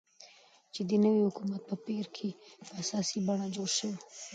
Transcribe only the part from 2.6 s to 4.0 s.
په اساسي بڼه جوړ شو،